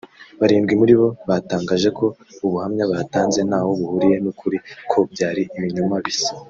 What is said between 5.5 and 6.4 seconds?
ibinyoma bisa